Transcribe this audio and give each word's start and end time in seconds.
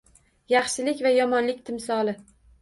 Yaxshilik 0.53 1.03
va 1.07 1.11
yomonlik 1.17 1.61
timsoli 1.69 2.17